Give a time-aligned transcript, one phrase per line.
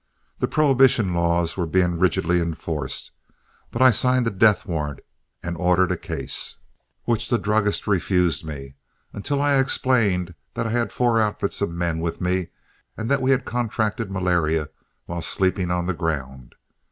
[0.39, 3.11] The prohibition laws were being rigidly enforced,
[3.69, 5.01] but I signed a "death warrant"
[5.43, 6.57] and ordered a case,
[7.03, 8.73] which the druggist refused me
[9.13, 12.47] until I explained that I had four outfits of men with me
[12.97, 14.69] and that we had contracted malaria
[15.05, 16.55] while sleeping on the ground.